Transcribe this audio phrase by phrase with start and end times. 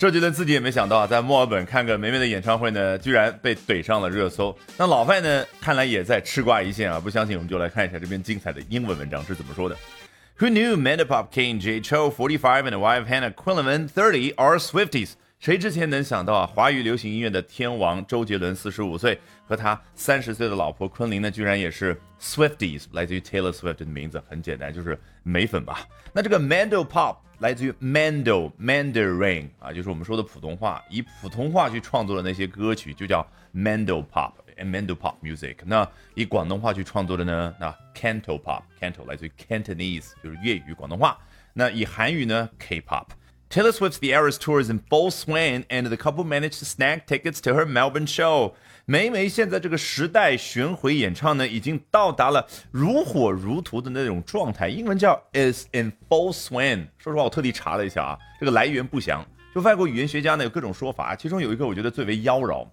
[0.00, 4.56] 周杰伦自己也没想到啊，在墨尔本看个梅梅的演唱会呢，居然被怼上了热搜。
[4.78, 6.98] 那老外呢，看来也在吃瓜一线啊。
[6.98, 9.76] 不相信，我们就来看一下这篇精彩的英文文章是怎么说的。
[10.38, 15.10] Who knew Mandopop King J Cho 45 and wife Hannah Quilliman 30 are Swifties？
[15.38, 25.86] 谁之前能想到啊，华语流行音乐的天王周杰伦四十五岁，和他三十岁的老婆昆凌呢，居然也是 Swifties，来自于 Taylor Swift 的名字，很简单，就是美粉吧。
[26.14, 27.16] 那这个 Mandopop。
[27.40, 35.56] 来自于 Mando Mandarin 啊，就是我们说的普通话，以普通话去创作的那些歌曲就叫 Mando Pop，Mando Pop music。
[35.64, 41.18] 那以广东话去创作的呢，那 Canto Pop，Canto 来自于 Cantonese，就是粤语广东话。
[41.54, 43.06] 那以韩语呢，K-pop。
[43.50, 47.40] Taylor Swift's The Eras tour is in full swing, and the couple managed to snag tickets
[47.40, 48.54] to her Melbourne show.
[48.84, 56.86] 梅梅现在这个时代巡回演唱呢，已经到达了如火如荼的那种状态，英文叫 is in full swing。
[56.96, 62.64] 说实话，我特地查了一下啊，这个来源不详，就外国语言学家呢有各种说法，其中有一个我觉得最为妖娆，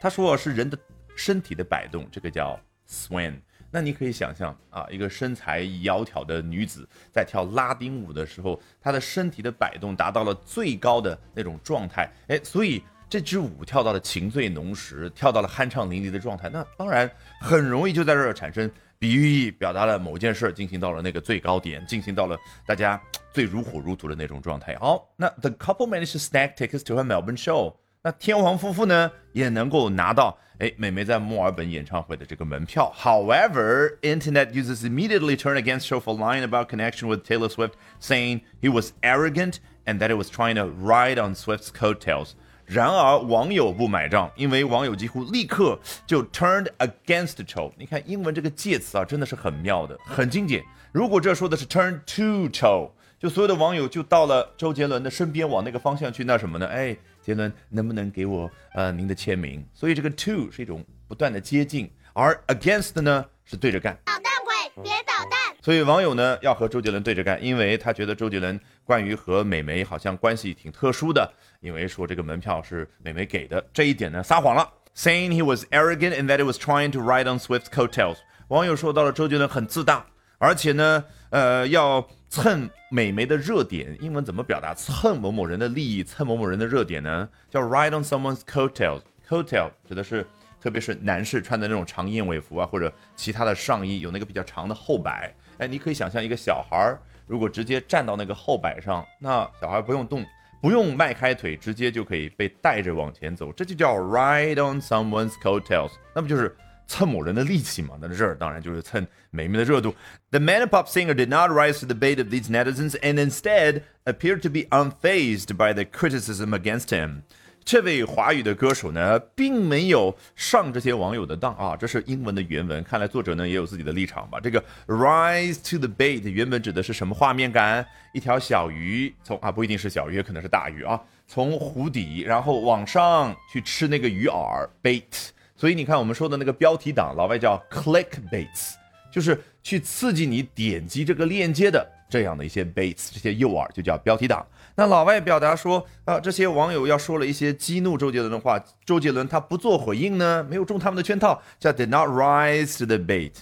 [0.00, 0.78] 他说是人的
[1.16, 2.56] 身体的摆动，这个叫
[2.88, 3.34] swing。
[3.70, 17.10] 那你可以想象啊，一个身材窈窕的女子在跳拉丁舞的时候，她的身体的摆动达到了最高的那种状态，哎，所以这支舞跳到了情醉浓时，跳到了酣畅淋漓的状态，那当然
[17.40, 23.00] 很容易就在这儿产生比喻意，表达了某件事进行到了那个最高点，进行到了大家
[23.32, 24.76] 最如火如荼的那种状态。
[24.76, 27.74] 好，那 the couple managed to snag tickets to her Melbourne show。
[28.02, 32.90] 那天王夫妇呢也能够拿到哎美眉在墨尔本演唱会的这个门票。
[32.96, 38.72] However, internet users immediately turned against Show for lying about connection with Taylor Swift, saying he
[38.72, 42.30] was arrogant and that he was trying to ride on Swift's coattails.
[42.64, 47.70] 然而网友不买账，因为网友几乎立刻就 turned against Cho。
[47.76, 50.64] 你看英文这个介词啊，真的是很妙的，很经典。
[50.90, 56.66] 如果这说的是 turn to Cho，就所有的网友就到了周杰伦的身边，往那个方向去，那什么呢？
[56.66, 56.96] 哎。
[57.22, 59.64] 杰伦能不能给我呃您的签名？
[59.74, 63.98] 所以这个 to 是一种不断的接近，而 against 呢是对着干。
[64.04, 65.38] 捣蛋鬼，别捣蛋！
[65.62, 74.66] 所以网友呢要和周杰伦对着干，因为他觉得周杰伦关于和美眉好像关系挺特殊的，因为说这个门票是美眉给的，这一点呢撒谎了
[74.96, 78.16] ，saying he was arrogant and that he was trying to ride on Swift's coattails。
[78.48, 80.06] 网友说到了周杰伦很自大，
[80.38, 82.08] 而且呢呃要。
[82.30, 87.28] 蹭美眉的热点，英文怎么表达蹭某某人的利益、蹭某某人的热点呢？
[87.50, 89.02] 叫 ride on someone's coattails。
[89.28, 90.24] coattail 指的是，
[90.60, 95.34] 特别是男士穿的那种长燕尾服啊，或者其他的上衣，有那个比较长的后摆。
[95.58, 100.24] 哎，你可以想象一个小孩儿，如果直接站到那个后摆上，那小孩不用动，
[100.62, 105.90] 不用迈开腿，直接就可以被带着往前走，这就叫 ride on someone's coattails。
[106.14, 106.56] 那不就是？
[106.90, 109.94] 蹭某人的力气嘛，那这儿当然就是蹭美眉的热度。
[110.32, 114.42] The man pop singer did not rise to the bait of these netizens and instead appeared
[114.42, 117.20] to be unfazed by the criticism against him。
[117.64, 122.82] 这位华语的歌手呢，并没有上这些网友的当啊，这是英文的原文。
[122.82, 124.40] 看来作者呢也有自己的立场吧。
[124.40, 127.86] 这个 rise to the bait 原本指的是什么画面感？
[128.12, 135.28] 一条小鱼从啊不一定是小鱼，也可能是大鱼啊，从湖底然后往上去吃那个鱼饵 bait。
[135.60, 138.76] 所以你看，我们说的那个标题党，老外叫 clickbaits，
[139.12, 144.46] 就是去刺激你点击这个链接的这样的一些 baits，这些诱饵就叫标题党。
[144.74, 153.32] 那老外表达说啊，这些网友要说了一些激怒周杰伦的话，周杰伦他不做回应呢，没有中他们的圈套，叫 did not rise to the bait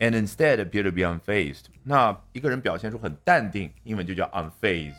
[0.00, 1.66] and instead appear to be unfazed。
[1.84, 4.96] 那一个人表现出很淡定，英文就叫 unfazed，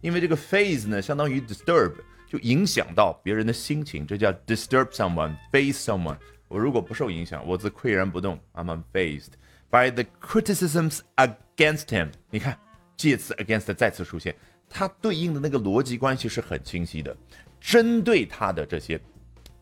[0.00, 1.92] 因为这个 phase 呢，相当于 disturb。
[2.28, 6.16] 就影响到别人的心情，这叫 disturb someone, face someone。
[6.48, 9.32] 我如果不受影响，我自岿然不动，I'm unfazed
[9.70, 12.10] by the criticisms against him。
[12.30, 12.58] 你看，
[12.96, 14.34] 介词 against 再次出现，
[14.68, 17.16] 它对应的那个逻辑关系是很清晰的。
[17.60, 19.00] 针对他的这些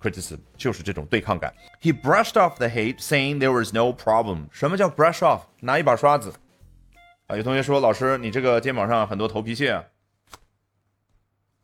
[0.00, 1.54] criticism 就是这种对抗感。
[1.80, 4.46] He brushed off the hate, saying there was no problem。
[4.50, 5.42] 什么叫 brush off？
[5.60, 6.34] 拿一把刷子。
[7.26, 9.82] 啊，有同学说，老师，你这个肩膀上很多头皮屑。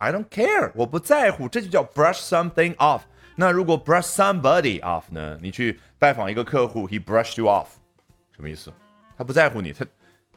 [0.00, 3.02] I don't care，我不在乎，这就叫 brush something off。
[3.36, 5.38] 那如果 brush somebody off 呢？
[5.42, 7.66] 你去拜访一个客户，he brushed you off，
[8.34, 8.72] 什么意思？
[9.18, 9.84] 他不在乎你，他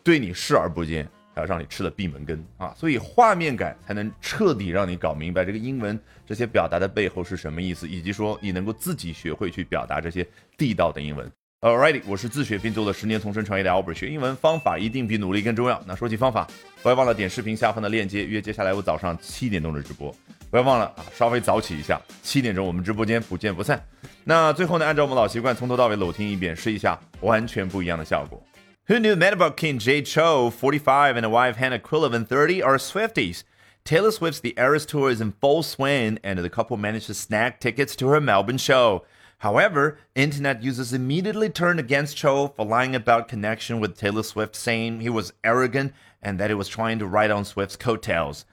[0.04, 2.74] 对你视而不见，还要让你吃了闭门羹啊！
[2.78, 10.28] 所以画面感才能彻底让你搞明白这个英文这些表达的背后是什么意思，以及说你能够自己学会去表达这些
[10.58, 11.32] 地道的英文。
[11.63, 15.83] Alrighty，我是自学并做了十年同声传译的 Albert，学英文方法一定比努力更重要。
[15.89, 16.47] 那说起方法，
[16.83, 20.15] 不要忘了点视频下方的链接，约接下来我早上七点钟的直播。
[20.51, 23.85] 不要忘了啊，稍微早起一下，七点钟我们直播间不见不散。
[24.23, 28.41] 那最后呢，按照我们老习惯，从头到尾搂听一遍，试一下完全不一样的效果。
[28.87, 33.43] Who knew Metabot King Jay Cho, 45, and wife Hannah Quillivan, 30, are Swifties?
[33.85, 37.59] Taylor Swift's The Eras Tour is in full swing, and the couple managed to snag
[37.59, 39.05] tickets to her Melbourne show.
[39.40, 45.02] However, internet users immediately turned against Cho for lying about connection with Taylor Swift, saying
[45.02, 48.46] he was arrogant and that he was trying to ride on Swift's coattails.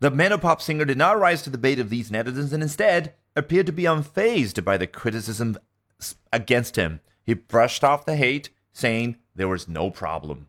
[0.00, 3.66] The Menopop singer did not rise to the bait of these netizens and instead appeared
[3.66, 5.58] to be unfazed by the criticism
[6.32, 7.00] against him.
[7.22, 10.48] He brushed off the hate, saying there was no problem.